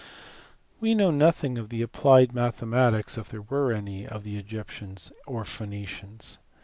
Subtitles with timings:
[0.79, 5.45] We know nothing of the applied mathematics (if there were any) of the Egyptians or
[5.45, 6.39] Phoenicians.